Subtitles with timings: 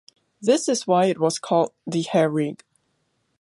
[0.41, 2.63] This is why it was called the 'hair rig'.